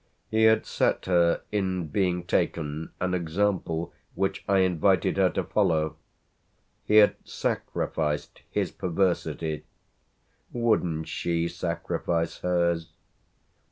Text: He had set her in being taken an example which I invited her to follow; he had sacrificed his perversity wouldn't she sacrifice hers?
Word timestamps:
He 0.31 0.45
had 0.45 0.65
set 0.65 1.05
her 1.05 1.41
in 1.51 1.85
being 1.89 2.23
taken 2.25 2.91
an 2.99 3.13
example 3.13 3.93
which 4.15 4.43
I 4.47 4.61
invited 4.61 5.17
her 5.17 5.29
to 5.29 5.43
follow; 5.43 5.95
he 6.83 6.95
had 6.95 7.17
sacrificed 7.23 8.41
his 8.49 8.71
perversity 8.71 9.63
wouldn't 10.51 11.07
she 11.07 11.47
sacrifice 11.47 12.39
hers? 12.39 12.93